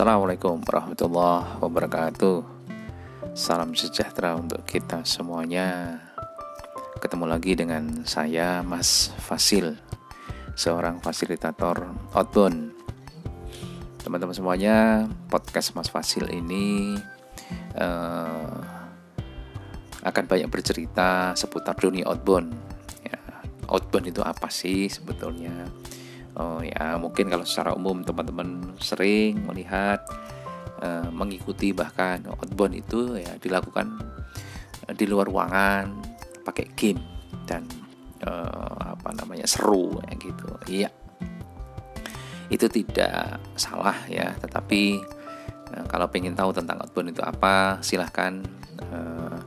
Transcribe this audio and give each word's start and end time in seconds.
Assalamualaikum 0.00 0.64
warahmatullahi 0.64 1.60
wabarakatuh. 1.60 2.40
Salam 3.36 3.76
sejahtera 3.76 4.32
untuk 4.32 4.64
kita 4.64 5.04
semuanya. 5.04 6.00
Ketemu 7.04 7.28
lagi 7.28 7.52
dengan 7.52 8.08
saya 8.08 8.64
Mas 8.64 9.12
Fasil 9.20 9.76
Seorang 10.56 11.04
fasilitator 11.04 11.84
outbound. 12.16 12.72
Teman-teman 14.00 14.32
semuanya 14.32 15.04
Podcast 15.28 15.76
Mas 15.76 15.92
Fasil 15.92 16.32
ini 16.32 16.96
uh, 17.76 18.56
Akan 20.00 20.24
banyak 20.24 20.48
bercerita 20.48 21.36
seputar 21.36 21.76
dunia 21.76 22.08
outbound. 22.08 22.56
Ya, 23.04 23.20
Outbound 23.68 24.08
itu 24.08 24.24
apa 24.24 24.48
sih 24.48 24.88
sebetulnya 24.88 25.68
Oh 26.38 26.62
ya 26.62 26.94
mungkin 27.00 27.26
kalau 27.26 27.42
secara 27.42 27.74
umum 27.74 28.06
teman-teman 28.06 28.78
sering 28.78 29.42
melihat 29.42 30.06
uh, 30.78 31.10
mengikuti 31.10 31.74
bahkan 31.74 32.22
outbound 32.30 32.78
itu 32.78 33.18
ya 33.18 33.34
dilakukan 33.42 33.98
uh, 34.86 34.94
di 34.94 35.04
luar 35.10 35.26
ruangan 35.26 35.90
pakai 36.46 36.70
game 36.78 37.02
dan 37.44 37.66
uh, 38.24 38.94
apa 38.96 39.10
namanya 39.16 39.46
seru 39.48 39.98
ya 40.06 40.12
gitu. 40.16 40.48
Iya. 40.68 40.90
Itu 42.50 42.66
tidak 42.66 43.38
salah 43.54 43.94
ya, 44.10 44.34
tetapi 44.42 44.98
uh, 45.74 45.84
kalau 45.86 46.10
pengen 46.10 46.34
tahu 46.34 46.50
tentang 46.50 46.82
outbound 46.82 47.14
itu 47.14 47.22
apa, 47.22 47.78
silahkan 47.78 48.42
uh, 48.90 49.38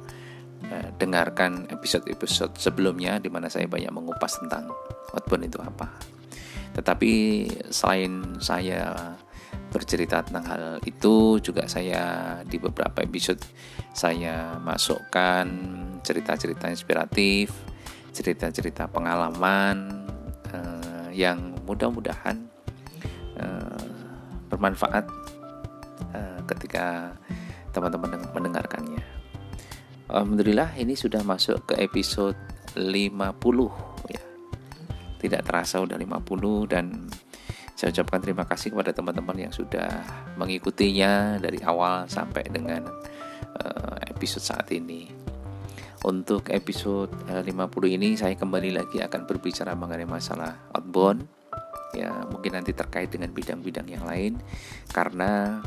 uh, 0.71 0.89
dengarkan 0.95 1.67
episode-episode 1.67 2.55
sebelumnya 2.55 3.19
di 3.19 3.27
mana 3.27 3.51
saya 3.51 3.67
banyak 3.67 3.91
mengupas 3.91 4.39
tentang 4.39 4.71
outbound 5.11 5.51
itu 5.51 5.59
apa. 5.59 5.91
Tetapi 6.73 7.13
selain 7.69 8.37
saya 8.41 8.93
bercerita 9.73 10.21
tentang 10.21 10.45
hal 10.45 10.63
itu 10.85 11.41
juga 11.41 11.65
saya 11.65 12.37
di 12.45 12.61
beberapa 12.61 13.01
episode 13.01 13.41
saya 13.93 14.57
masukkan 14.61 15.45
cerita-cerita 16.05 16.69
inspiratif, 16.69 17.49
cerita-cerita 18.13 18.85
pengalaman 18.85 20.05
uh, 20.53 21.09
yang 21.09 21.57
mudah-mudahan 21.65 22.45
uh, 23.41 23.89
bermanfaat 24.53 25.09
uh, 26.13 26.39
ketika 26.45 27.17
teman-teman 27.73 28.21
mendengarkannya. 28.33 29.01
Alhamdulillah 30.13 30.77
ini 30.77 30.93
sudah 30.93 31.25
masuk 31.25 31.73
ke 31.73 31.81
episode 31.81 32.37
50 32.77 33.92
tidak 35.23 35.47
terasa 35.47 35.79
udah 35.79 35.95
50 35.95 36.67
dan 36.67 37.07
saya 37.73 37.95
ucapkan 37.95 38.19
terima 38.19 38.43
kasih 38.43 38.75
kepada 38.75 38.91
teman-teman 38.91 39.47
yang 39.47 39.53
sudah 39.55 39.87
mengikutinya 40.35 41.39
dari 41.39 41.63
awal 41.63 42.05
sampai 42.11 42.43
dengan 42.51 42.85
uh, 43.59 43.97
episode 44.11 44.43
saat 44.43 44.67
ini. 44.75 45.09
Untuk 46.03 46.51
episode 46.51 47.15
eh, 47.31 47.39
uh, 47.39 47.43
50 47.43 47.95
ini 47.95 48.19
saya 48.19 48.35
kembali 48.35 48.75
lagi 48.75 48.99
akan 48.99 49.23
berbicara 49.23 49.71
mengenai 49.71 50.03
masalah 50.03 50.67
outbound 50.75 51.23
ya 51.93 52.25
mungkin 52.27 52.57
nanti 52.57 52.73
terkait 52.73 53.13
dengan 53.13 53.29
bidang-bidang 53.29 53.85
yang 53.85 54.03
lain 54.03 54.41
karena 54.89 55.61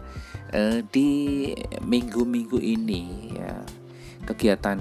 uh, 0.53 0.83
di 0.91 1.55
minggu-minggu 1.81 2.59
ini 2.59 3.33
ya 3.39 3.63
kegiatan 4.27 4.79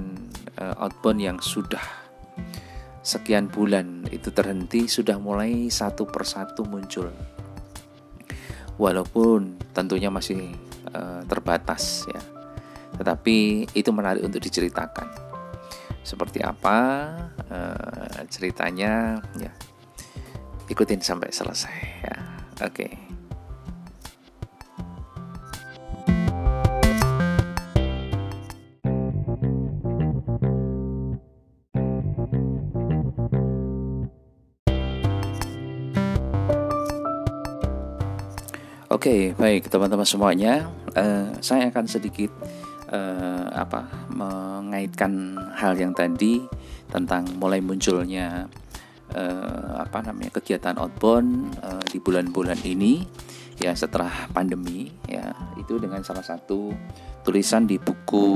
uh, 0.57 0.75
outbound 0.81 1.21
yang 1.21 1.37
sudah 1.39 2.04
sekian 3.05 3.53
bulan 3.53 4.09
itu 4.09 4.33
terhenti 4.33 4.89
sudah 4.89 5.21
mulai 5.21 5.69
satu 5.69 6.09
persatu 6.09 6.65
muncul. 6.65 7.13
Walaupun 8.81 9.61
tentunya 9.71 10.09
masih 10.09 10.49
uh, 10.89 11.21
terbatas 11.29 12.09
ya. 12.09 12.21
Tetapi 12.97 13.69
itu 13.77 13.89
menarik 13.93 14.25
untuk 14.25 14.41
diceritakan. 14.41 15.05
Seperti 16.01 16.41
apa 16.41 16.77
uh, 17.45 18.25
ceritanya 18.25 19.21
ya. 19.37 19.53
Ikutin 20.65 20.99
sampai 20.99 21.29
selesai 21.29 21.77
ya. 22.01 22.17
Oke. 22.65 22.89
okay. 22.89 23.14
Oke, 38.95 39.11
okay, 39.11 39.21
baik 39.35 39.67
teman-teman 39.67 40.07
semuanya, 40.07 40.71
uh, 40.95 41.27
saya 41.43 41.67
akan 41.67 41.83
sedikit 41.83 42.31
uh, 42.87 43.51
apa 43.51 44.07
mengaitkan 44.07 45.35
hal 45.51 45.75
yang 45.75 45.91
tadi 45.91 46.39
tentang 46.87 47.27
mulai 47.35 47.59
munculnya 47.59 48.47
uh, 49.11 49.83
apa 49.83 49.99
namanya 49.99 50.39
kegiatan 50.39 50.79
outbound 50.79 51.59
uh, 51.59 51.83
di 51.91 51.99
bulan-bulan 51.99 52.55
ini 52.63 53.03
ya 53.59 53.75
setelah 53.75 54.31
pandemi 54.31 54.87
ya. 55.11 55.27
Itu 55.59 55.75
dengan 55.75 55.99
salah 55.99 56.23
satu 56.23 56.71
tulisan 57.27 57.67
di 57.67 57.75
buku 57.75 58.31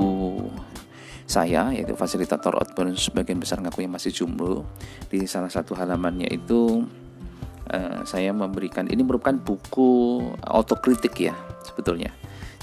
saya 1.23 1.71
yaitu 1.71 1.95
fasilitator 1.95 2.59
outbound 2.59 2.99
sebagian 2.99 3.39
besar 3.39 3.63
ngaku 3.63 3.87
yang 3.87 3.95
masih 3.95 4.11
jomblo 4.11 4.67
di 5.07 5.23
salah 5.23 5.47
satu 5.47 5.71
halamannya 5.71 6.27
itu 6.35 6.83
uh, 7.73 8.01
saya 8.03 8.33
memberikan 8.33 8.89
ini 8.89 9.01
merupakan 9.05 9.35
buku 9.37 10.21
autokritik 10.43 11.15
ya 11.29 11.35
sebetulnya. 11.63 12.11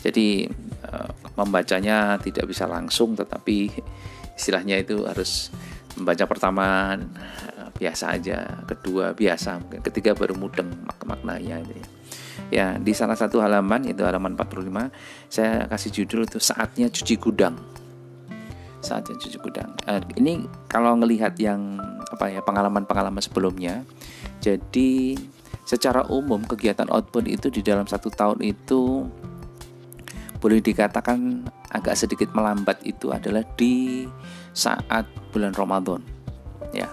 Jadi 0.02 0.46
uh, 0.86 1.10
membacanya 1.34 2.18
tidak 2.20 2.46
bisa 2.50 2.68
langsung 2.68 3.18
tetapi 3.18 3.70
istilahnya 4.36 4.82
itu 4.82 5.02
harus 5.06 5.50
membaca 5.96 6.28
pertama 6.28 6.94
uh, 6.94 7.68
biasa 7.76 8.16
aja, 8.16 8.62
kedua 8.68 9.12
biasa, 9.16 9.60
mungkin 9.60 9.80
ketiga 9.84 10.12
baru 10.16 10.36
mudeng 10.36 10.72
mak 10.84 11.00
maknanya 11.04 11.62
itu 11.64 11.74
ya. 11.76 11.88
Ya, 12.46 12.66
di 12.78 12.92
salah 12.94 13.18
satu 13.18 13.42
halaman 13.42 13.90
itu 13.90 14.06
halaman 14.06 14.38
45 14.38 14.92
saya 15.26 15.66
kasih 15.66 15.90
judul 15.90 16.28
itu 16.28 16.38
saatnya 16.38 16.86
cuci 16.86 17.16
gudang. 17.18 17.58
Saatnya 18.84 19.18
cuci 19.18 19.38
gudang. 19.42 19.72
Ini 20.14 20.46
kalau 20.70 20.94
ngelihat 21.00 21.34
yang 21.42 21.80
apa 22.06 22.30
ya 22.30 22.40
pengalaman-pengalaman 22.44 23.18
sebelumnya 23.18 23.82
jadi 24.46 25.18
secara 25.66 26.06
umum 26.06 26.46
kegiatan 26.46 26.86
outbound 26.86 27.26
itu 27.26 27.50
di 27.50 27.66
dalam 27.66 27.90
satu 27.90 28.06
tahun 28.06 28.38
itu 28.46 29.02
boleh 30.38 30.62
dikatakan 30.62 31.42
agak 31.74 31.98
sedikit 31.98 32.30
melambat 32.30 32.78
itu 32.86 33.10
adalah 33.10 33.42
di 33.58 34.06
saat 34.54 35.10
bulan 35.34 35.50
Ramadan. 35.50 35.98
Ya 36.70 36.86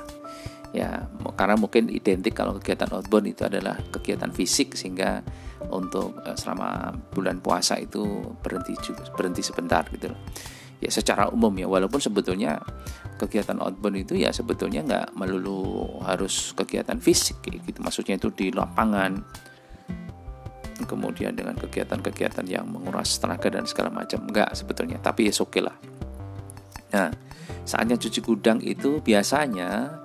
ya 0.73 1.05
karena 1.37 1.53
mungkin 1.53 1.85
identik 1.93 2.33
kalau 2.33 2.57
kegiatan 2.57 2.89
outbound 2.89 3.29
itu 3.29 3.45
adalah 3.45 3.77
kegiatan 3.93 4.33
fisik 4.33 4.73
sehingga 4.73 5.21
untuk 5.69 6.17
eh, 6.25 6.33
selama 6.33 6.97
bulan 7.13 7.37
puasa 7.37 7.77
itu 7.77 8.33
berhenti 8.41 8.73
berhenti 9.13 9.45
sebentar 9.45 9.85
gitu 9.93 10.09
ya 10.81 10.89
secara 10.89 11.29
umum 11.29 11.53
ya 11.55 11.69
walaupun 11.69 12.01
sebetulnya 12.01 12.57
kegiatan 13.23 13.57
outbound 13.63 13.97
itu 14.03 14.19
ya 14.19 14.29
sebetulnya 14.35 14.83
nggak 14.83 15.07
melulu 15.15 15.99
harus 16.03 16.51
kegiatan 16.53 16.99
fisik 16.99 17.39
gitu. 17.47 17.79
Maksudnya 17.79 18.19
itu 18.19 18.29
di 18.35 18.51
lapangan 18.51 19.17
kemudian 20.83 21.31
dengan 21.31 21.55
kegiatan-kegiatan 21.55 22.43
yang 22.49 22.67
menguras 22.67 23.15
tenaga 23.21 23.47
dan 23.47 23.63
segala 23.63 23.89
macam 23.89 24.27
nggak 24.27 24.51
sebetulnya. 24.51 24.99
Tapi 24.99 25.31
ya 25.31 25.33
oke 25.39 25.49
okay 25.49 25.61
lah. 25.63 25.75
Nah 26.93 27.09
saatnya 27.63 27.95
cuci 27.95 28.19
gudang 28.19 28.59
itu 28.59 28.99
biasanya 28.99 30.03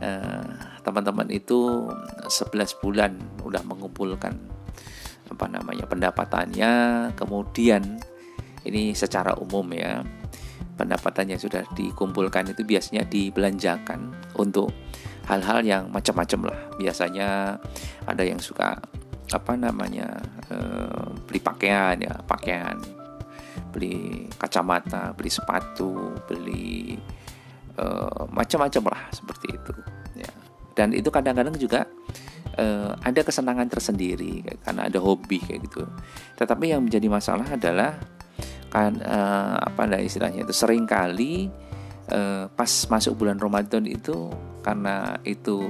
eh, 0.00 0.48
teman-teman 0.80 1.28
eh, 1.28 1.40
itu 1.40 1.88
11 2.24 2.80
bulan 2.80 3.12
udah 3.44 3.62
mengumpulkan 3.68 4.32
apa 5.28 5.46
namanya 5.48 5.84
pendapatannya. 5.84 6.72
Kemudian 7.12 8.00
ini 8.64 8.96
secara 8.96 9.36
umum 9.36 9.68
ya 9.76 10.00
pendapatan 10.74 11.34
yang 11.34 11.40
sudah 11.40 11.62
dikumpulkan 11.72 12.50
itu 12.50 12.66
biasanya 12.66 13.06
dibelanjakan 13.06 14.10
untuk 14.38 14.74
hal-hal 15.30 15.60
yang 15.64 15.82
macam-macam 15.88 16.52
lah. 16.52 16.58
Biasanya 16.76 17.58
ada 18.04 18.22
yang 18.22 18.38
suka 18.38 18.76
apa 19.32 19.56
namanya 19.56 20.20
e, 20.52 20.56
beli 21.24 21.40
pakaian 21.40 21.96
ya 21.98 22.14
pakaian. 22.26 22.76
Beli 23.72 24.26
kacamata 24.36 25.14
beli 25.16 25.30
sepatu 25.30 26.14
beli 26.28 26.98
e, 27.74 27.86
macam-macam 28.30 28.82
lah 28.92 29.02
seperti 29.14 29.46
itu 29.54 29.74
ya. 30.18 30.32
Dan 30.74 30.92
itu 30.92 31.08
kadang-kadang 31.08 31.56
juga 31.56 31.88
e, 32.58 32.66
ada 32.92 33.20
kesenangan 33.24 33.70
tersendiri 33.70 34.44
karena 34.60 34.90
ada 34.90 34.98
hobi 35.00 35.40
kayak 35.40 35.70
gitu. 35.70 35.88
Tetapi 36.36 36.74
yang 36.74 36.84
menjadi 36.84 37.08
masalah 37.08 37.46
adalah 37.48 37.96
kan 38.74 38.98
uh, 38.98 39.54
apa 39.62 39.86
ada 39.86 40.02
istilahnya 40.02 40.42
itu 40.42 40.50
sering 40.50 40.82
kali 40.82 41.46
uh, 42.10 42.50
pas 42.50 42.70
masuk 42.90 43.22
bulan 43.22 43.38
Ramadan 43.38 43.86
itu 43.86 44.34
karena 44.66 45.14
itu 45.22 45.62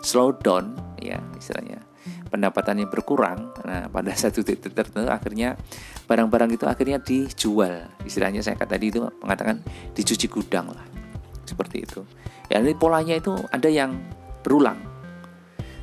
slow 0.00 0.32
down 0.40 0.72
ya 0.96 1.20
istilahnya 1.36 1.84
pendapatannya 2.32 2.88
berkurang 2.88 3.52
nah 3.68 3.92
pada 3.92 4.16
satu 4.24 4.40
titik 4.40 4.72
tertentu 4.72 5.04
akhirnya 5.12 5.60
barang-barang 6.04 6.50
itu 6.56 6.64
akhirnya 6.68 6.98
dijual. 7.00 7.88
Istilahnya 8.04 8.44
saya 8.44 8.56
kata 8.60 8.76
tadi 8.76 8.92
itu 8.92 9.00
mengatakan 9.24 9.64
dicuci 9.96 10.26
gudang 10.28 10.72
lah 10.72 10.84
seperti 11.48 11.84
itu. 11.84 12.00
Ya 12.52 12.60
ini 12.60 12.76
polanya 12.76 13.16
itu 13.16 13.32
ada 13.48 13.68
yang 13.68 13.96
berulang 14.44 14.76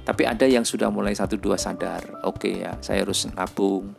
tapi 0.02 0.26
ada 0.26 0.50
yang 0.50 0.66
sudah 0.66 0.90
mulai 0.90 1.14
satu 1.14 1.38
dua 1.38 1.56
sadar 1.56 2.26
oke 2.26 2.42
okay 2.42 2.66
ya 2.66 2.74
saya 2.82 3.06
harus 3.06 3.30
nabung 3.32 3.94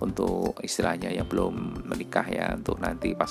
untuk 0.00 0.56
istilahnya 0.64 1.12
yang 1.12 1.28
belum 1.28 1.86
menikah 1.86 2.24
ya 2.26 2.56
untuk 2.56 2.80
nanti 2.80 3.12
pas 3.12 3.30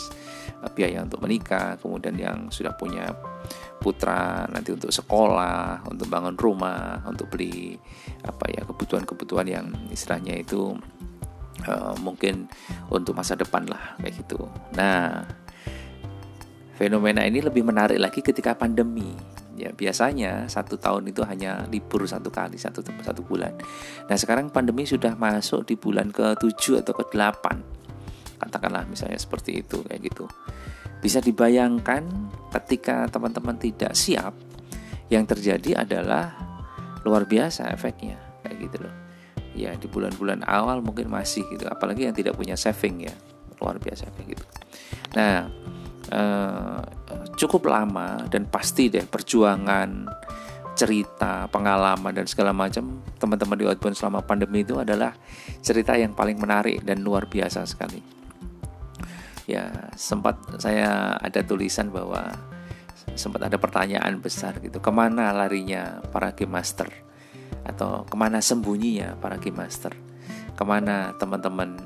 eh, 0.62 0.71
biaya 0.71 1.01
untuk 1.01 1.19
menikah 1.25 1.75
kemudian 1.81 2.15
yang 2.15 2.38
sudah 2.53 2.77
punya 2.77 3.09
putra 3.81 4.45
nanti 4.53 4.69
untuk 4.69 4.94
sekolah 4.94 5.89
untuk 5.89 6.06
bangun 6.06 6.38
rumah 6.38 7.01
untuk 7.09 7.33
beli 7.33 7.73
apa 8.21 8.45
ya 8.53 8.62
kebutuhan-kebutuhan 8.69 9.47
yang 9.50 9.65
istilahnya 9.89 10.38
itu 10.38 10.77
uh, 11.65 11.97
mungkin 11.97 12.45
untuk 12.94 13.18
masa 13.18 13.33
depan 13.33 13.65
lah 13.65 13.97
kayak 13.97 14.21
gitu. 14.21 14.45
Nah 14.77 15.25
fenomena 16.77 17.25
ini 17.25 17.41
lebih 17.41 17.65
menarik 17.65 17.97
lagi 17.97 18.21
ketika 18.21 18.53
pandemi 18.53 19.13
ya. 19.62 19.69
Biasanya 19.72 20.50
satu 20.50 20.81
tahun 20.81 21.13
itu 21.13 21.22
hanya 21.22 21.69
libur 21.69 22.04
satu 22.10 22.34
kali 22.34 22.58
satu 22.58 22.81
satu 22.81 23.22
bulan. 23.22 23.54
Nah 24.10 24.18
sekarang 24.18 24.50
pandemi 24.50 24.90
sudah 24.90 25.13
masuk 25.13 25.69
di 25.69 25.78
bulan 25.78 26.10
ke 26.10 26.34
7 26.36 26.81
atau 26.81 26.94
ke 26.98 27.06
8 27.13 27.81
katakanlah 28.42 28.90
misalnya 28.90 29.22
seperti 29.22 29.62
itu 29.62 29.86
kayak 29.86 30.02
gitu. 30.02 30.25
Bisa 30.98 31.22
dibayangkan 31.22 32.02
ketika 32.58 33.06
teman-teman 33.10 33.58
tidak 33.62 33.94
siap 33.94 34.34
yang 35.13 35.30
terjadi 35.30 35.86
adalah 35.86 36.34
luar 37.06 37.30
biasa 37.30 37.69
efeknya 37.69 38.18
kayak 38.42 38.57
gitu 38.66 38.78
loh. 38.81 38.96
Ya 39.54 39.75
di 39.78 39.86
bulan-bulan 39.86 40.48
awal 40.48 40.81
mungkin 40.81 41.12
masih 41.12 41.46
gitu 41.54 41.69
apalagi 41.69 42.10
yang 42.10 42.18
tidak 42.18 42.34
punya 42.34 42.57
saving 42.57 43.06
ya. 43.06 43.14
Luar 43.62 43.78
biasa 43.78 44.10
kayak 44.18 44.28
gitu. 44.34 44.46
Nah 45.14 45.46
eh, 46.10 46.81
cukup 47.42 47.74
lama 47.74 48.22
dan 48.30 48.46
pasti 48.46 48.94
deh 48.94 49.02
perjuangan 49.02 50.06
cerita, 50.78 51.50
pengalaman 51.50 52.14
dan 52.14 52.26
segala 52.30 52.54
macam 52.54 53.02
teman-teman 53.18 53.58
di 53.58 53.66
Outbound 53.68 53.98
selama 53.98 54.20
pandemi 54.24 54.62
itu 54.64 54.78
adalah 54.78 55.14
cerita 55.60 55.98
yang 55.98 56.14
paling 56.14 56.38
menarik 56.38 56.86
dan 56.86 57.02
luar 57.02 57.28
biasa 57.28 57.66
sekali. 57.66 58.02
Ya, 59.50 59.92
sempat 59.98 60.38
saya 60.62 61.18
ada 61.18 61.42
tulisan 61.44 61.92
bahwa 61.92 62.30
sempat 63.18 63.52
ada 63.52 63.60
pertanyaan 63.60 64.22
besar 64.24 64.62
gitu, 64.64 64.80
ke 64.80 64.92
mana 64.94 65.34
larinya 65.36 66.00
para 66.14 66.32
game 66.32 66.56
master 66.56 66.88
atau 67.68 68.08
ke 68.08 68.16
mana 68.16 68.40
sembunyinya 68.40 69.20
para 69.20 69.36
game 69.42 69.60
master, 69.60 69.92
ke 70.56 70.64
mana 70.64 71.12
teman-teman 71.20 71.78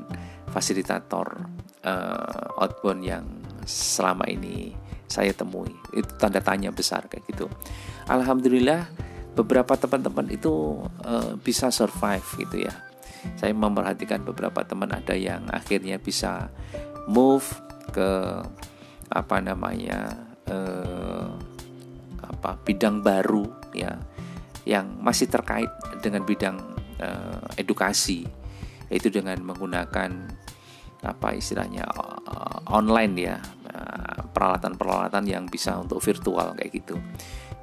fasilitator 0.53 1.49
uh, 1.81 2.61
outbound 2.61 3.01
yang 3.01 3.25
selama 3.65 4.29
ini 4.29 4.84
saya 5.05 5.31
temui. 5.31 5.71
Itu 5.93 6.09
tanda 6.17 6.41
tanya 6.41 6.73
besar 6.73 7.05
kayak 7.09 7.25
gitu. 7.29 7.45
Alhamdulillah 8.09 8.89
beberapa 9.35 9.75
teman-teman 9.75 10.31
itu 10.31 10.81
uh, 11.03 11.35
bisa 11.41 11.69
survive 11.69 12.25
gitu 12.39 12.65
ya. 12.65 12.73
Saya 13.35 13.51
memperhatikan 13.57 14.21
beberapa 14.21 14.61
teman 14.61 14.93
ada 14.93 15.17
yang 15.17 15.49
akhirnya 15.49 15.97
bisa 15.97 16.53
move 17.09 17.45
ke 17.89 18.41
apa 19.09 19.37
namanya 19.41 20.29
uh, 20.49 21.29
apa 22.25 22.57
bidang 22.65 23.05
baru 23.05 23.45
ya 23.73 23.97
yang 24.65 24.97
masih 25.01 25.29
terkait 25.29 25.69
dengan 26.01 26.25
bidang 26.25 26.57
uh, 27.01 27.45
edukasi. 27.57 28.25
Yaitu 28.93 29.09
dengan 29.09 29.41
menggunakan 29.41 30.29
apa 31.05 31.37
istilahnya 31.37 31.85
online 32.69 33.13
ya 33.17 33.37
peralatan-peralatan 34.35 35.23
yang 35.23 35.47
bisa 35.47 35.79
untuk 35.79 36.03
virtual 36.03 36.51
kayak 36.59 36.71
gitu. 36.75 36.99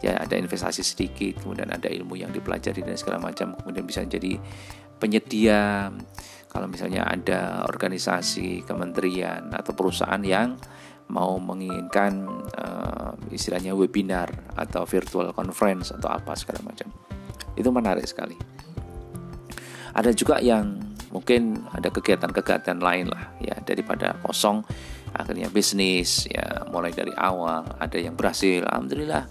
Ya 0.00 0.16
ada 0.16 0.34
investasi 0.34 0.80
sedikit 0.80 1.44
kemudian 1.44 1.68
ada 1.68 1.86
ilmu 1.86 2.16
yang 2.16 2.32
dipelajari 2.32 2.80
dan 2.80 2.96
segala 2.96 3.20
macam 3.20 3.52
kemudian 3.60 3.84
bisa 3.84 4.00
jadi 4.08 4.40
penyedia. 4.96 5.92
Kalau 6.48 6.68
misalnya 6.68 7.04
ada 7.08 7.64
organisasi 7.68 8.64
kementerian 8.64 9.52
atau 9.52 9.72
perusahaan 9.72 10.20
yang 10.20 10.56
mau 11.12 11.36
menginginkan 11.36 12.24
uh, 12.56 13.12
istilahnya 13.28 13.76
webinar 13.76 14.32
atau 14.56 14.88
virtual 14.88 15.32
conference 15.36 15.92
atau 15.92 16.08
apa 16.08 16.32
segala 16.36 16.64
macam. 16.64 16.88
Itu 17.56 17.68
menarik 17.68 18.08
sekali. 18.08 18.36
Ada 19.92 20.16
juga 20.16 20.40
yang 20.40 20.80
mungkin 21.12 21.68
ada 21.68 21.92
kegiatan-kegiatan 21.92 22.80
lain 22.80 23.12
lah 23.12 23.36
ya 23.44 23.52
daripada 23.60 24.16
kosong 24.24 24.64
akhirnya 25.12 25.48
bisnis 25.52 26.26
ya 26.28 26.66
mulai 26.68 26.92
dari 26.92 27.12
awal 27.16 27.64
ada 27.78 27.98
yang 27.98 28.16
berhasil 28.16 28.64
alhamdulillah. 28.68 29.28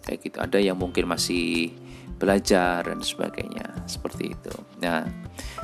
Kayak 0.00 0.18
gitu 0.26 0.36
ada 0.40 0.58
yang 0.58 0.76
mungkin 0.80 1.06
masih 1.06 1.74
belajar 2.20 2.84
dan 2.84 3.00
sebagainya 3.00 3.84
seperti 3.88 4.36
itu. 4.36 4.54
Nah 4.82 5.06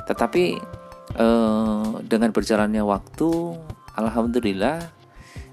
tetapi 0.09 0.57
eh, 1.15 1.91
dengan 2.05 2.29
berjalannya 2.31 2.83
waktu 2.85 3.29
alhamdulillah 3.97 4.93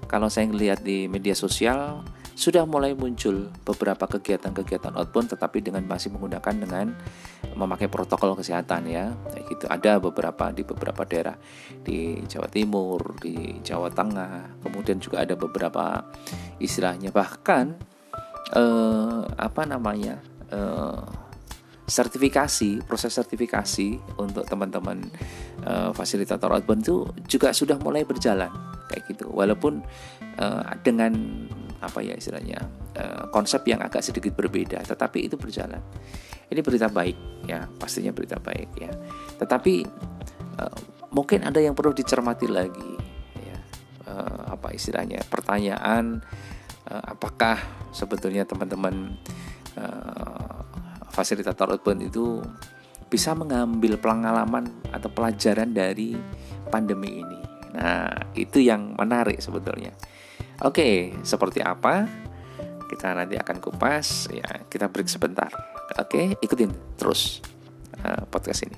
kalau 0.05 0.29
saya 0.29 0.49
lihat 0.49 0.85
di 0.85 1.09
media 1.09 1.33
sosial 1.33 2.05
sudah 2.35 2.67
mulai 2.67 2.91
muncul 2.91 3.47
beberapa 3.63 4.11
kegiatan-kegiatan 4.11 4.91
outbound 4.99 5.31
tetapi 5.31 5.63
dengan 5.63 5.87
masih 5.87 6.11
menggunakan 6.11 6.51
dengan 6.51 6.91
memakai 7.55 7.87
protokol 7.87 8.35
kesehatan 8.35 8.91
ya. 8.91 9.15
Kayak 9.31 9.45
gitu. 9.55 9.65
Ada 9.71 9.91
beberapa 10.03 10.51
di 10.51 10.67
beberapa 10.67 11.07
daerah. 11.07 11.39
Di 11.79 12.19
Jawa 12.27 12.51
Timur 12.51 13.15
di 13.23 13.63
Jawa 13.63 13.87
Tengah 13.87 14.59
kemudian 14.59 14.99
juga 14.99 15.23
ada 15.23 15.39
beberapa 15.39 16.03
istilahnya. 16.59 17.15
Bahkan 17.15 17.65
eh, 18.51 19.21
apa 19.31 19.63
namanya 19.63 20.19
eh, 20.51 21.03
sertifikasi 21.87 22.83
proses 22.83 23.15
sertifikasi 23.15 24.19
untuk 24.19 24.43
teman-teman 24.43 25.07
eh, 25.63 25.89
fasilitator 25.95 26.51
outbound 26.51 26.83
itu 26.83 27.07
juga 27.31 27.55
sudah 27.55 27.79
mulai 27.79 28.03
berjalan. 28.03 28.51
Kayak 28.91 29.03
gitu. 29.07 29.31
Walaupun 29.31 29.79
eh, 30.35 30.63
dengan 30.83 31.15
apa 31.83 31.99
ya 31.99 32.15
istilahnya 32.15 32.59
uh, 32.95 33.27
konsep 33.29 33.67
yang 33.67 33.83
agak 33.83 34.01
sedikit 34.05 34.33
berbeda 34.35 34.79
tetapi 34.85 35.27
itu 35.27 35.35
berjalan. 35.35 35.81
Ini 36.45 36.61
berita 36.61 36.87
baik 36.87 37.17
ya 37.49 37.65
pastinya 37.77 38.13
berita 38.13 38.37
baik 38.39 38.69
ya. 38.79 38.91
Tetapi 39.41 39.75
uh, 40.61 40.79
mungkin 41.11 41.43
ada 41.43 41.59
yang 41.59 41.75
perlu 41.75 41.91
dicermati 41.91 42.47
lagi 42.47 42.91
ya. 43.41 43.57
Uh, 44.07 44.55
apa 44.55 44.71
istilahnya 44.71 45.19
pertanyaan 45.27 46.21
uh, 46.87 47.03
apakah 47.11 47.59
sebetulnya 47.91 48.47
teman-teman 48.47 49.17
uh, 49.75 50.61
fasilitator 51.11 51.75
outbound 51.75 52.07
itu 52.07 52.39
bisa 53.05 53.37
mengambil 53.37 54.01
pengalaman 54.01 54.67
atau 54.89 55.09
pelajaran 55.11 55.75
dari 55.75 56.15
pandemi 56.71 57.21
ini? 57.21 57.39
Nah 57.75 58.31
itu 58.33 58.63
yang 58.63 58.95
menarik 58.95 59.43
sebetulnya 59.43 59.91
Oke, 60.63 61.11
seperti 61.27 61.59
apa? 61.59 62.07
Kita 62.87 63.11
nanti 63.11 63.35
akan 63.35 63.59
kupas 63.59 64.31
ya. 64.31 64.63
Kita 64.71 64.87
break 64.87 65.11
sebentar. 65.11 65.51
Oke, 65.99 66.39
ikutin 66.39 66.95
terus 66.95 67.43
uh, 67.99 68.23
podcast 68.31 68.63
ini. 68.63 68.77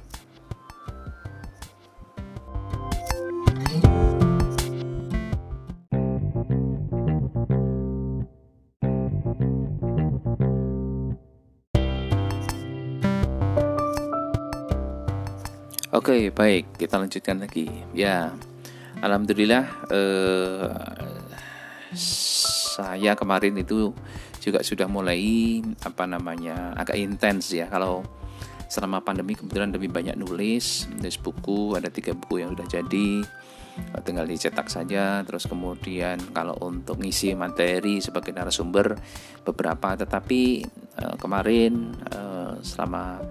Oke, 15.98 16.30
baik, 16.34 16.78
kita 16.78 16.98
lanjutkan 16.98 17.42
lagi. 17.42 17.70
Ya, 17.94 18.34
alhamdulillah 19.02 19.66
eh, 19.90 21.17
saya 21.98 23.18
kemarin 23.18 23.58
itu 23.58 23.92
juga 24.38 24.62
sudah 24.62 24.86
mulai 24.86 25.60
apa 25.82 26.06
namanya 26.06 26.78
agak 26.78 26.96
intens 26.96 27.52
ya. 27.52 27.66
Kalau 27.68 28.06
selama 28.70 29.02
pandemi 29.02 29.34
kebetulan 29.34 29.72
lebih 29.74 29.90
banyak 29.90 30.20
nulis 30.20 30.92
nulis 30.92 31.18
buku 31.18 31.80
ada 31.80 31.88
tiga 31.88 32.12
buku 32.12 32.44
yang 32.44 32.52
sudah 32.54 32.68
jadi 32.68 33.10
tinggal 34.06 34.30
dicetak 34.30 34.70
saja. 34.70 35.26
Terus 35.26 35.50
kemudian 35.50 36.22
kalau 36.32 36.54
untuk 36.62 37.02
ngisi 37.02 37.34
materi 37.34 38.00
sebagai 38.00 38.32
narasumber 38.32 38.94
beberapa. 39.42 39.98
Tetapi 39.98 40.42
uh, 41.02 41.16
kemarin 41.18 41.98
uh, 42.14 42.62
selama 42.62 43.22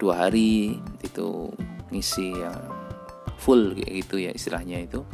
dua 0.00 0.26
hari 0.26 0.80
itu 1.04 1.52
ngisi 1.92 2.32
yang 2.32 2.56
full 3.36 3.76
gitu 3.76 4.16
ya 4.16 4.32
istilahnya 4.32 4.80
itu 4.80 5.04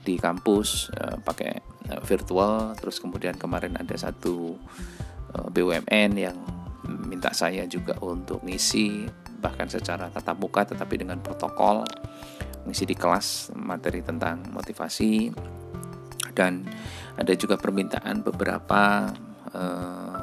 di 0.00 0.16
kampus 0.16 0.88
pakai 1.20 1.75
Eh, 1.75 1.75
virtual 2.02 2.74
terus 2.78 2.98
kemudian 2.98 3.34
kemarin 3.38 3.78
ada 3.78 3.94
satu 3.94 4.58
eh, 5.34 5.48
BUMN 5.50 6.10
yang 6.16 6.38
minta 6.86 7.34
saya 7.34 7.66
juga 7.66 7.98
untuk 8.02 8.42
ngisi 8.46 9.06
bahkan 9.42 9.66
secara 9.66 10.10
tatap 10.10 10.38
muka 10.38 10.66
tetapi 10.66 11.02
dengan 11.02 11.18
protokol 11.18 11.82
mengisi 12.66 12.86
di 12.86 12.96
kelas 12.98 13.54
materi 13.54 14.02
tentang 14.02 14.42
motivasi 14.50 15.30
dan 16.34 16.66
ada 17.16 17.32
juga 17.32 17.56
permintaan 17.56 18.22
beberapa 18.26 19.08
uh, 19.54 20.20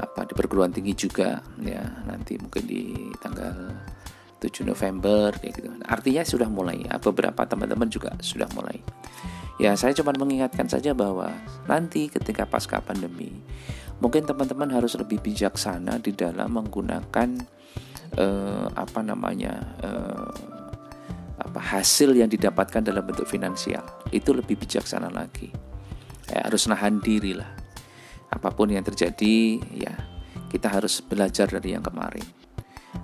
apa 0.00 0.20
di 0.24 0.32
perguruan 0.32 0.72
tinggi 0.72 0.94
juga 0.96 1.40
ya 1.60 1.82
nanti 2.08 2.36
mungkin 2.40 2.64
di 2.64 3.12
tanggal 3.20 3.72
7 4.42 4.66
November 4.66 5.30
kayak 5.38 5.54
gitu. 5.54 5.70
Artinya 5.86 6.22
sudah 6.26 6.48
mulai 6.50 6.82
ya, 6.82 6.98
beberapa 6.98 7.46
teman-teman 7.46 7.86
juga 7.86 8.10
sudah 8.18 8.50
mulai. 8.58 8.82
Ya, 9.62 9.78
saya 9.78 9.94
cuma 9.94 10.10
mengingatkan 10.18 10.66
saja 10.66 10.90
bahwa 10.90 11.30
nanti 11.70 12.10
ketika 12.10 12.42
pasca 12.42 12.82
pandemi 12.82 13.30
mungkin 14.02 14.26
teman-teman 14.26 14.66
harus 14.74 14.98
lebih 14.98 15.22
bijaksana 15.22 16.02
di 16.02 16.10
dalam 16.18 16.58
menggunakan 16.58 17.38
eh, 18.18 18.66
apa 18.74 19.00
namanya 19.06 19.54
eh, 19.78 20.34
apa 21.38 21.62
hasil 21.62 22.10
yang 22.18 22.26
didapatkan 22.26 22.82
dalam 22.82 23.06
bentuk 23.06 23.30
finansial 23.30 23.86
itu 24.10 24.34
lebih 24.34 24.58
bijaksana 24.58 25.14
lagi. 25.14 25.54
Ya, 26.26 26.42
harus 26.42 26.66
nahan 26.66 26.98
diri 26.98 27.38
lah. 27.38 27.54
Apa 28.34 28.50
pun 28.50 28.66
yang 28.66 28.82
terjadi, 28.82 29.62
ya 29.78 29.94
kita 30.50 30.74
harus 30.74 30.98
belajar 31.06 31.46
dari 31.46 31.78
yang 31.78 31.86
kemarin 31.86 32.41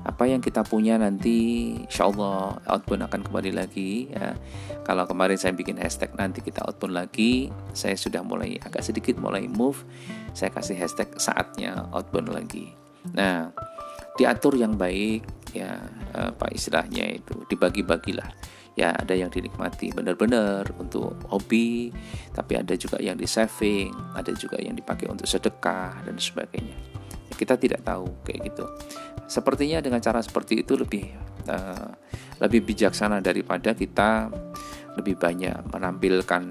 apa 0.04 0.25
yang 0.28 0.40
kita 0.40 0.64
punya 0.64 0.97
nanti 1.00 1.73
insya 1.85 2.09
Allah 2.09 2.61
outbound 2.68 3.09
akan 3.09 3.21
kembali 3.28 3.52
lagi 3.57 4.09
ya. 4.12 4.37
Kalau 4.85 5.04
kemarin 5.04 5.37
saya 5.37 5.52
bikin 5.52 5.76
hashtag 5.76 6.12
nanti 6.16 6.40
kita 6.40 6.64
outbound 6.64 6.97
lagi. 6.97 7.52
Saya 7.76 7.97
sudah 7.97 8.25
mulai 8.25 8.57
agak 8.61 8.85
sedikit 8.85 9.21
mulai 9.21 9.49
move. 9.49 9.85
Saya 10.33 10.52
kasih 10.52 10.76
hashtag 10.80 11.12
saatnya 11.21 11.88
outbound 11.92 12.33
lagi. 12.33 12.73
Nah 13.12 13.52
diatur 14.16 14.57
yang 14.57 14.76
baik 14.76 15.25
ya 15.52 15.76
apa 16.12 16.52
istilahnya 16.52 17.21
itu 17.21 17.45
dibagi-bagilah. 17.49 18.28
Ya 18.78 18.95
ada 18.95 19.11
yang 19.11 19.28
dinikmati 19.28 19.90
benar-benar 19.90 20.71
untuk 20.78 21.18
hobi 21.26 21.90
tapi 22.30 22.54
ada 22.54 22.78
juga 22.78 23.02
yang 23.02 23.18
di 23.18 23.26
saving 23.26 23.90
ada 24.14 24.30
juga 24.38 24.54
yang 24.62 24.78
dipakai 24.78 25.11
untuk 25.11 25.26
sedekah 25.26 25.99
dan 26.07 26.14
sebagainya. 26.14 26.76
Kita 27.35 27.54
tidak 27.54 27.87
tahu 27.87 28.07
kayak 28.26 28.50
gitu 28.50 28.66
sepertinya 29.28 29.85
dengan 29.85 30.00
cara 30.00 30.25
seperti 30.25 30.64
itu 30.64 30.75
lebih 30.75 31.04
uh, 31.47 31.90
lebih 32.40 32.64
bijaksana 32.64 33.20
daripada 33.20 33.76
kita 33.76 34.32
lebih 34.99 35.14
banyak 35.14 35.70
menampilkan 35.70 36.42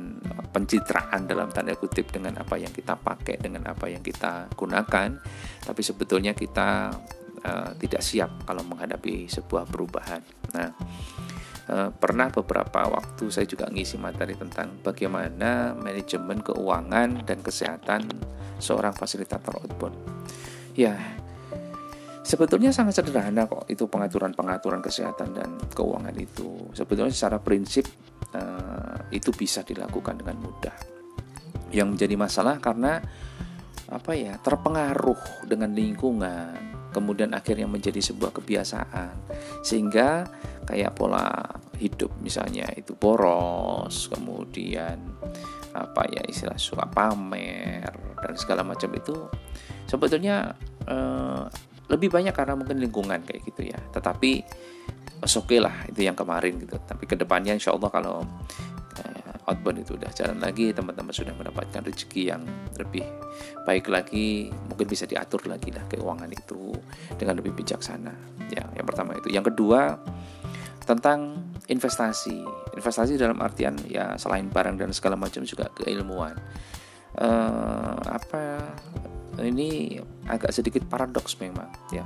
pencitraan 0.56 1.28
dalam 1.28 1.52
tanda 1.52 1.76
kutip 1.76 2.08
dengan 2.08 2.40
apa 2.40 2.56
yang 2.56 2.72
kita 2.72 2.96
pakai 2.96 3.44
dengan 3.44 3.68
apa 3.68 3.92
yang 3.92 4.00
kita 4.00 4.48
gunakan. 4.56 5.20
Tapi 5.68 5.82
sebetulnya 5.84 6.32
kita 6.32 6.96
uh, 7.44 7.72
tidak 7.76 8.00
siap 8.00 8.48
kalau 8.48 8.64
menghadapi 8.64 9.28
sebuah 9.28 9.68
perubahan. 9.68 10.24
Nah 10.56 10.70
uh, 11.68 11.90
pernah 11.92 12.32
beberapa 12.32 12.88
waktu 12.88 13.28
saya 13.28 13.44
juga 13.44 13.68
ngisi 13.68 14.00
materi 14.00 14.40
tentang 14.40 14.80
bagaimana 14.80 15.76
manajemen 15.76 16.40
keuangan 16.40 17.28
dan 17.28 17.40
kesehatan 17.44 18.08
seorang 18.58 18.96
fasilitator 18.96 19.60
outbound. 19.60 19.98
Ya, 20.78 20.94
sebetulnya 22.28 22.76
sangat 22.76 23.00
sederhana 23.00 23.48
kok 23.48 23.64
itu 23.72 23.88
pengaturan-pengaturan 23.88 24.84
kesehatan 24.84 25.32
dan 25.32 25.56
keuangan 25.72 26.12
itu. 26.20 26.68
Sebetulnya 26.76 27.16
secara 27.16 27.40
prinsip 27.40 27.88
uh, 28.36 29.08
itu 29.16 29.32
bisa 29.32 29.64
dilakukan 29.64 30.20
dengan 30.20 30.36
mudah. 30.44 30.76
Yang 31.72 31.88
menjadi 31.96 32.16
masalah 32.20 32.60
karena 32.60 33.00
apa 33.88 34.12
ya 34.12 34.36
terpengaruh 34.44 35.48
dengan 35.48 35.72
lingkungan, 35.72 36.92
kemudian 36.92 37.32
akhirnya 37.32 37.72
menjadi 37.72 38.04
sebuah 38.04 38.36
kebiasaan 38.36 39.32
sehingga 39.64 40.28
kayak 40.68 41.00
pola 41.00 41.32
hidup 41.80 42.12
misalnya 42.20 42.68
itu 42.76 42.92
boros, 43.00 44.12
kemudian 44.12 45.00
apa 45.72 46.04
ya 46.12 46.26
istilah 46.28 46.60
suka 46.60 46.84
pamer 46.92 47.88
dan 48.20 48.34
segala 48.36 48.66
macam 48.66 48.90
itu 48.98 49.16
sebetulnya 49.86 50.58
uh, 50.90 51.46
lebih 51.88 52.12
banyak 52.12 52.36
karena 52.36 52.54
mungkin 52.56 52.78
lingkungan 52.80 53.24
kayak 53.24 53.42
gitu 53.48 53.68
ya. 53.68 53.80
Tetapi 53.92 54.32
oke 55.24 55.48
okay 55.48 55.60
lah 55.60 55.88
itu 55.88 56.04
yang 56.04 56.16
kemarin 56.16 56.60
gitu. 56.60 56.76
Tapi 56.78 57.04
ke 57.08 57.16
depannya 57.16 57.56
insya 57.56 57.74
Allah 57.74 57.90
kalau 57.90 58.18
uh, 59.00 59.34
outbound 59.48 59.84
itu 59.84 59.96
udah 59.96 60.12
jalan 60.12 60.38
lagi 60.44 60.76
teman-teman 60.76 61.16
sudah 61.16 61.34
mendapatkan 61.34 61.82
rezeki 61.88 62.22
yang 62.36 62.44
lebih 62.76 63.08
baik 63.64 63.88
lagi 63.88 64.52
mungkin 64.68 64.88
bisa 64.88 65.08
diatur 65.08 65.48
lagi 65.48 65.72
lah 65.72 65.84
keuangan 65.88 66.30
itu 66.32 66.76
dengan 67.16 67.40
lebih 67.40 67.56
bijaksana. 67.56 68.14
Ya 68.52 68.68
yang 68.76 68.86
pertama 68.86 69.16
itu. 69.16 69.32
Yang 69.32 69.56
kedua 69.56 69.96
tentang 70.88 71.52
investasi. 71.68 72.48
Investasi 72.80 73.20
dalam 73.20 73.40
artian 73.44 73.76
ya 73.92 74.16
selain 74.16 74.48
barang 74.48 74.80
dan 74.80 74.92
segala 74.96 75.20
macam 75.20 75.44
juga 75.44 75.68
keilmuan. 75.76 76.36
Uh, 77.18 77.98
apa 78.06 78.62
ini 79.44 80.00
agak 80.26 80.54
sedikit 80.54 80.86
paradoks 80.90 81.38
memang 81.38 81.70
ya. 81.94 82.06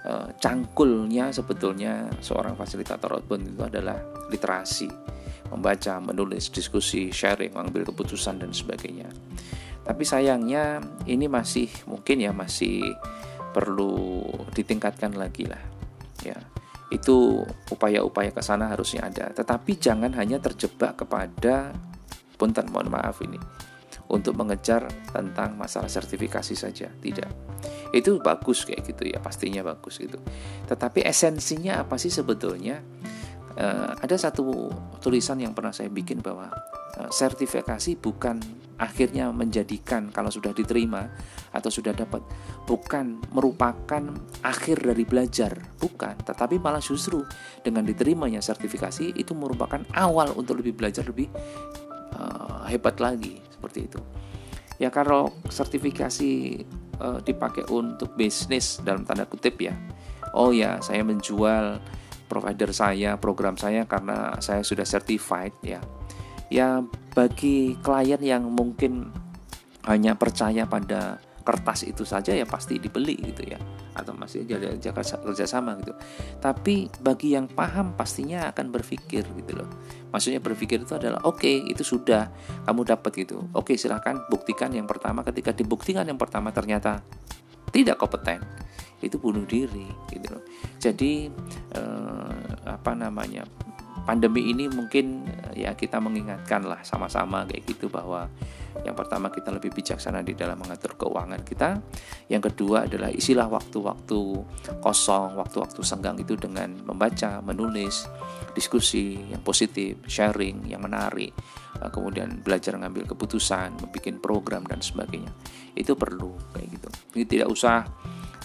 E, 0.00 0.12
cangkulnya 0.40 1.32
sebetulnya 1.32 2.08
seorang 2.20 2.56
fasilitator 2.56 3.20
outbound 3.20 3.56
itu 3.56 3.62
adalah 3.64 3.96
literasi 4.28 4.88
membaca 5.50 5.98
menulis 5.98 6.52
diskusi 6.52 7.10
sharing 7.10 7.52
mengambil 7.52 7.88
keputusan 7.90 8.40
dan 8.40 8.52
sebagainya. 8.52 9.08
Tapi 9.80 10.02
sayangnya 10.04 10.78
ini 11.08 11.26
masih 11.26 11.66
mungkin 11.88 12.22
ya 12.22 12.30
masih 12.30 12.94
perlu 13.50 14.22
ditingkatkan 14.54 15.16
lagi 15.16 15.48
lah 15.48 15.62
ya. 16.22 16.36
Itu 16.90 17.46
upaya-upaya 17.70 18.34
ke 18.34 18.42
sana 18.42 18.70
harusnya 18.70 19.06
ada. 19.06 19.30
Tetapi 19.30 19.78
jangan 19.78 20.10
hanya 20.18 20.42
terjebak 20.42 20.98
kepada 20.98 21.70
punten 22.34 22.66
mohon 22.72 22.88
maaf 22.88 23.20
ini 23.20 23.38
untuk 24.10 24.34
mengejar 24.34 24.90
tentang 25.14 25.54
masalah 25.54 25.88
sertifikasi 25.88 26.54
saja. 26.58 26.90
Tidak. 26.90 27.30
Itu 27.94 28.18
bagus 28.18 28.66
kayak 28.66 28.82
gitu 28.86 29.10
ya 29.10 29.18
pastinya 29.18 29.66
bagus 29.66 29.98
itu 29.98 30.18
tetapi 30.70 31.02
esensinya 31.02 31.82
apa 31.82 31.98
sih 31.98 32.14
sebetulnya? 32.14 32.78
Uh, 33.50 33.92
ada 33.98 34.14
satu 34.14 34.70
tulisan 35.02 35.42
yang 35.42 35.50
pernah 35.50 35.74
saya 35.74 35.90
bikin 35.90 36.22
bahwa 36.22 36.54
uh, 36.96 37.10
sertifikasi 37.10 37.98
bukan 37.98 38.38
akhirnya 38.78 39.28
menjadikan 39.34 40.08
kalau 40.14 40.30
sudah 40.30 40.54
diterima 40.54 41.10
atau 41.50 41.68
sudah 41.68 41.90
dapat 41.90 42.22
bukan 42.64 43.18
merupakan 43.34 44.06
akhir 44.46 44.86
dari 44.86 45.02
belajar. 45.02 45.52
Bukan 45.82 46.22
tetapi 46.22 46.62
malah 46.62 46.80
justru 46.80 47.26
dengan 47.66 47.82
diterimanya 47.82 48.38
sertifikasi 48.38 49.18
itu 49.18 49.34
merupakan 49.34 49.82
awal 49.98 50.30
untuk 50.38 50.62
lebih 50.62 50.78
belajar 50.78 51.02
lebih 51.02 51.26
uh, 52.14 52.64
hebat 52.70 53.02
lagi 53.02 53.49
seperti 53.60 53.92
itu. 53.92 54.00
Ya 54.80 54.88
kalau 54.88 55.28
sertifikasi 55.52 56.64
uh, 56.96 57.20
dipakai 57.20 57.68
untuk 57.68 58.16
bisnis 58.16 58.80
dalam 58.80 59.04
tanda 59.04 59.28
kutip 59.28 59.60
ya. 59.60 59.76
Oh 60.32 60.56
ya, 60.56 60.80
saya 60.80 61.04
menjual 61.04 61.84
provider 62.32 62.72
saya, 62.72 63.20
program 63.20 63.60
saya 63.60 63.84
karena 63.84 64.40
saya 64.40 64.64
sudah 64.64 64.88
certified 64.88 65.52
ya. 65.60 65.84
Ya 66.48 66.80
bagi 67.12 67.76
klien 67.84 68.24
yang 68.24 68.48
mungkin 68.48 69.12
hanya 69.84 70.16
percaya 70.16 70.64
pada 70.64 71.20
kertas 71.44 71.84
itu 71.84 72.08
saja 72.08 72.32
ya 72.32 72.44
pasti 72.44 72.76
dibeli 72.76 73.16
gitu 73.16 73.42
ya 73.48 73.58
atau 74.00 74.16
masih 74.16 74.48
ada 74.48 74.74
kerja 74.76 75.46
sama 75.46 75.76
gitu. 75.80 75.92
Tapi 76.40 76.88
bagi 77.00 77.36
yang 77.36 77.46
paham 77.46 77.94
pastinya 77.94 78.48
akan 78.50 78.72
berpikir 78.72 79.22
gitu 79.24 79.52
loh. 79.54 79.68
Maksudnya 80.10 80.40
berpikir 80.42 80.82
itu 80.82 80.96
adalah 80.96 81.22
oke 81.28 81.44
okay, 81.44 81.62
itu 81.68 81.84
sudah 81.84 82.32
kamu 82.66 82.82
dapat 82.88 83.12
gitu. 83.20 83.46
Oke 83.52 83.72
okay, 83.72 83.76
silahkan 83.76 84.26
buktikan 84.26 84.72
yang 84.72 84.88
pertama. 84.88 85.22
Ketika 85.22 85.52
dibuktikan 85.54 86.08
yang 86.08 86.18
pertama 86.18 86.50
ternyata 86.50 87.04
tidak 87.70 88.00
kompeten 88.00 88.42
itu 89.00 89.16
bunuh 89.16 89.44
diri 89.48 89.88
gitu 90.12 90.26
loh. 90.36 90.44
Jadi 90.76 91.28
eh, 91.72 92.34
apa 92.68 92.92
namanya 92.92 93.48
pandemi 94.10 94.50
ini 94.50 94.66
mungkin 94.66 95.22
ya 95.54 95.78
kita 95.78 96.02
mengingatkan 96.02 96.66
lah 96.66 96.82
sama-sama 96.82 97.46
kayak 97.46 97.62
gitu 97.62 97.86
bahwa 97.86 98.26
yang 98.82 98.98
pertama 98.98 99.30
kita 99.30 99.54
lebih 99.54 99.70
bijaksana 99.70 100.26
di 100.26 100.34
dalam 100.34 100.58
mengatur 100.58 100.98
keuangan 100.98 101.46
kita. 101.46 101.78
Yang 102.26 102.50
kedua 102.50 102.90
adalah 102.90 103.14
isilah 103.14 103.46
waktu-waktu 103.46 104.20
kosong, 104.82 105.38
waktu-waktu 105.38 105.80
senggang 105.86 106.18
itu 106.18 106.34
dengan 106.34 106.74
membaca, 106.82 107.38
menulis, 107.38 108.10
diskusi 108.50 109.14
yang 109.30 109.46
positif, 109.46 110.02
sharing 110.10 110.66
yang 110.66 110.82
menarik, 110.82 111.30
eh, 111.78 111.90
kemudian 111.94 112.42
belajar 112.42 112.74
mengambil 112.74 113.06
keputusan, 113.06 113.78
membuat 113.78 114.18
program 114.18 114.66
dan 114.66 114.82
sebagainya. 114.82 115.30
Itu 115.78 115.94
perlu 115.94 116.34
kayak 116.50 116.66
gitu. 116.66 116.88
Ini 117.14 117.24
tidak 117.30 117.48
usah 117.50 117.86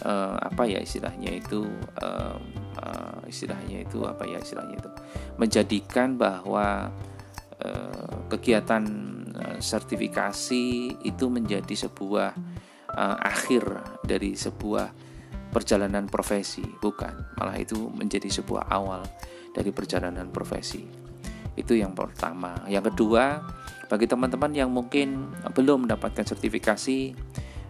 uh, 0.03 0.35
apa 0.41 0.67
ya 0.67 0.83
istilahnya 0.83 1.31
itu 1.39 1.63
uh, 2.03 2.35
uh, 2.81 3.19
istilahnya 3.29 3.87
itu 3.87 4.03
apa 4.03 4.27
ya 4.27 4.41
istilahnya 4.43 4.75
itu 4.81 4.91
menjadikan 5.39 6.19
bahwa 6.19 6.91
uh, 7.63 8.09
kegiatan 8.27 8.83
Eh, 9.35 9.59
sertifikasi 9.59 10.95
itu 11.03 11.25
menjadi 11.27 11.75
sebuah 11.75 12.31
uh, 12.95 13.17
akhir 13.19 13.67
dari 14.07 14.31
sebuah 14.31 14.95
perjalanan 15.51 16.07
profesi, 16.07 16.63
bukan. 16.79 17.35
Malah 17.35 17.59
itu 17.59 17.91
menjadi 17.91 18.31
sebuah 18.31 18.71
awal 18.71 19.03
dari 19.51 19.75
perjalanan 19.75 20.31
profesi. 20.31 20.87
Itu 21.51 21.75
yang 21.75 21.91
pertama. 21.91 22.63
Yang 22.71 22.95
kedua, 22.95 23.43
bagi 23.91 24.07
teman-teman 24.07 24.55
yang 24.55 24.71
mungkin 24.71 25.35
belum 25.51 25.83
mendapatkan 25.83 26.23
sertifikasi 26.23 27.11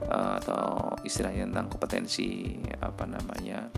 eh, 0.06 0.34
atau 0.42 0.94
istilahnya 1.02 1.50
tentang 1.50 1.68
kompetensi 1.70 2.58
apa 2.82 3.06
namanya 3.10 3.70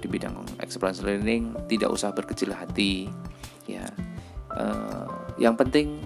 di 0.00 0.06
bidang 0.06 0.60
experience 0.60 1.00
learning, 1.02 1.56
tidak 1.66 1.90
usah 1.90 2.12
berkecil 2.12 2.52
hati. 2.52 3.10
Ya, 3.66 3.90
uh, 4.54 5.34
yang 5.42 5.58
penting 5.58 5.98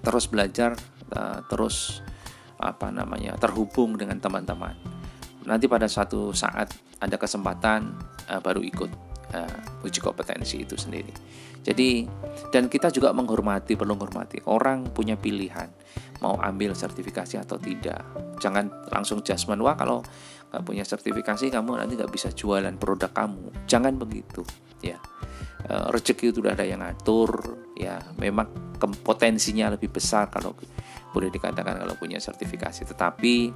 terus 0.00 0.24
belajar, 0.30 0.72
uh, 1.12 1.44
terus 1.52 2.00
apa 2.56 2.88
namanya 2.88 3.36
terhubung 3.36 4.00
dengan 4.00 4.16
teman-teman. 4.16 4.72
Nanti 5.44 5.68
pada 5.68 5.84
suatu 5.90 6.32
saat 6.32 6.72
ada 6.96 7.16
kesempatan 7.20 7.92
uh, 8.32 8.40
baru 8.40 8.64
ikut 8.64 9.05
uh, 9.36 9.84
uji 9.84 10.00
kompetensi 10.00 10.64
itu 10.64 10.74
sendiri. 10.80 11.12
Jadi 11.60 12.06
dan 12.54 12.70
kita 12.70 12.88
juga 12.94 13.10
menghormati 13.12 13.74
perlu 13.76 13.98
menghormati 13.98 14.40
orang 14.48 14.88
punya 14.94 15.18
pilihan 15.18 15.68
mau 16.24 16.40
ambil 16.40 16.72
sertifikasi 16.72 17.36
atau 17.42 17.60
tidak. 17.60 18.00
Jangan 18.40 18.88
langsung 18.88 19.20
jasman 19.20 19.60
wah 19.60 19.76
kalau 19.76 20.00
nggak 20.48 20.62
punya 20.64 20.84
sertifikasi 20.86 21.52
kamu 21.52 21.76
nanti 21.76 21.98
nggak 21.98 22.12
bisa 22.12 22.32
jualan 22.32 22.72
produk 22.80 23.12
kamu. 23.12 23.68
Jangan 23.68 24.00
begitu 24.00 24.40
ya. 24.80 24.96
Uh, 25.66 25.90
rezeki 25.90 26.30
itu 26.30 26.38
sudah 26.38 26.54
ada 26.54 26.62
yang 26.62 26.78
ngatur 26.78 27.58
ya 27.74 27.98
memang 28.22 28.46
potensinya 29.02 29.72
lebih 29.74 29.90
besar 29.90 30.30
kalau 30.30 30.54
boleh 31.10 31.32
dikatakan 31.32 31.80
kalau 31.80 31.96
punya 31.96 32.20
sertifikasi 32.20 32.84
tetapi 32.86 33.50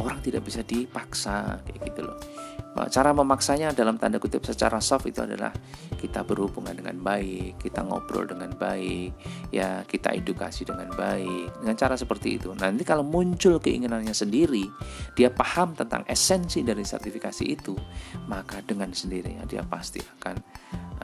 orang 0.00 0.18
tidak 0.24 0.42
bisa 0.46 0.66
dipaksa 0.66 1.62
kayak 1.62 1.80
gitu 1.92 2.00
loh. 2.10 2.18
Cara 2.90 3.14
memaksanya 3.14 3.70
dalam 3.70 4.02
tanda 4.02 4.18
kutip 4.18 4.42
secara 4.42 4.82
soft 4.82 5.06
itu 5.06 5.22
adalah 5.22 5.54
kita 5.94 6.26
berhubungan 6.26 6.74
dengan 6.74 6.98
baik 6.98 7.62
kita 7.62 7.86
ngobrol 7.86 8.26
dengan 8.26 8.50
baik 8.50 9.14
ya 9.54 9.86
kita 9.86 10.10
edukasi 10.10 10.66
dengan 10.66 10.90
baik 10.90 11.62
dengan 11.62 11.74
cara 11.78 11.94
seperti 11.94 12.42
itu. 12.42 12.50
Nanti 12.50 12.82
kalau 12.82 13.06
muncul 13.06 13.62
keinginannya 13.62 14.10
sendiri 14.10 14.66
dia 15.14 15.30
paham 15.30 15.78
tentang 15.78 16.02
esensi 16.10 16.66
dari 16.66 16.82
sertifikasi 16.82 17.44
itu 17.46 17.78
maka 18.26 18.58
dengan 18.66 18.90
sendirinya 18.90 19.46
dia 19.46 19.62
pasti 19.62 20.02
akan 20.02 20.36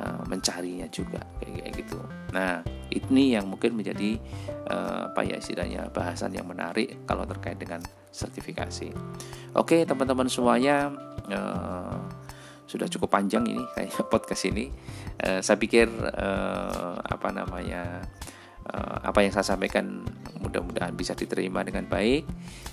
uh, 0.02 0.22
mencarinya 0.26 0.90
juga 0.90 1.22
kayak, 1.38 1.70
kayak 1.70 1.74
gitu. 1.86 1.98
Nah 2.34 2.79
ini 2.90 3.38
yang 3.38 3.46
mungkin 3.46 3.78
menjadi 3.78 4.18
uh, 4.70 5.10
apa 5.14 5.22
ya 5.26 5.38
istilahnya 5.38 5.90
bahasan 5.90 6.34
yang 6.34 6.46
menarik 6.46 7.06
kalau 7.06 7.24
terkait 7.24 7.56
dengan 7.56 7.80
sertifikasi. 8.10 8.90
Oke 9.54 9.86
teman-teman 9.86 10.26
semuanya 10.26 10.90
uh, 11.30 11.98
sudah 12.70 12.86
cukup 12.86 13.10
panjang 13.10 13.46
ini 13.46 13.62
kayak 13.74 13.90
podcast 14.12 14.46
ini. 14.46 14.70
Uh, 15.22 15.42
saya 15.42 15.58
pikir 15.58 15.90
uh, 15.90 16.94
apa 17.02 17.28
namanya 17.34 18.06
apa 18.70 19.26
yang 19.26 19.32
saya 19.34 19.54
sampaikan 19.54 20.06
mudah-mudahan 20.40 20.94
bisa 20.96 21.12
diterima 21.12 21.60
dengan 21.66 21.86
baik 21.86 22.24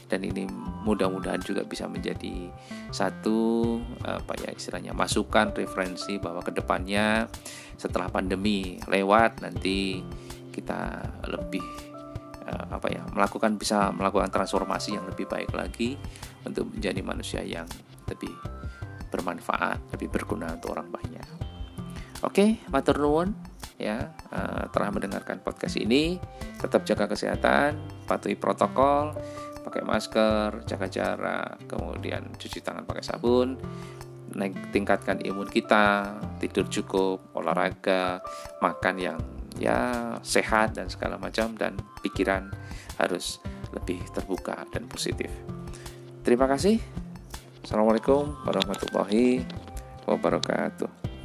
dan 0.07 0.23
ini 0.23 0.47
mudah-mudahan 0.87 1.43
juga 1.43 1.67
bisa 1.67 1.89
menjadi 1.89 2.47
satu 2.93 3.75
apa 4.05 4.33
ya 4.39 4.55
istilahnya 4.55 4.95
masukan 4.95 5.51
referensi 5.51 6.15
bahwa 6.17 6.39
ke 6.39 6.55
depannya 6.55 7.27
setelah 7.75 8.07
pandemi 8.07 8.79
lewat 8.87 9.43
nanti 9.43 10.01
kita 10.49 11.05
lebih 11.29 11.61
uh, 12.49 12.65
apa 12.73 12.87
ya 12.89 13.03
melakukan 13.13 13.61
bisa 13.61 13.93
melakukan 13.93 14.33
transformasi 14.33 14.97
yang 14.97 15.05
lebih 15.05 15.29
baik 15.29 15.53
lagi 15.53 15.93
untuk 16.41 16.71
menjadi 16.73 17.01
manusia 17.05 17.41
yang 17.45 17.69
lebih 18.07 18.33
bermanfaat, 19.07 19.93
lebih 19.95 20.11
berguna 20.11 20.55
untuk 20.55 20.75
orang 20.75 20.89
banyak. 20.91 21.27
Oke, 22.25 22.59
matur 22.73 22.97
nuwun 22.99 23.31
ya 23.77 24.13
uh, 24.33 24.65
telah 24.73 24.89
mendengarkan 24.89 25.41
podcast 25.41 25.77
ini. 25.77 26.17
Tetap 26.57 26.83
jaga 26.83 27.05
kesehatan, 27.09 27.77
patuhi 28.09 28.33
protokol, 28.33 29.13
pakai 29.61 29.85
masker, 29.85 30.65
jaga 30.65 30.87
jarak, 30.89 31.61
kemudian 31.69 32.33
cuci 32.35 32.59
tangan 32.65 32.83
pakai 32.83 33.05
sabun, 33.05 33.55
naik 34.33 34.73
tingkatkan 34.73 35.21
imun 35.21 35.47
kita, 35.47 36.17
tidur 36.41 36.65
cukup, 36.67 37.21
olahraga, 37.37 38.19
makan 38.59 38.95
yang 38.97 39.19
ya 39.57 40.13
sehat 40.21 40.77
dan 40.77 40.85
segala 40.89 41.17
macam 41.17 41.57
dan 41.57 41.73
pikiran 42.05 42.53
harus 43.01 43.41
lebih 43.73 44.01
terbuka 44.13 44.65
dan 44.73 44.85
positif. 44.85 45.29
Terima 46.21 46.45
kasih. 46.45 46.77
Assalamualaikum 47.65 48.37
warahmatullahi 48.45 49.43
wabarakatuh. 50.07 51.16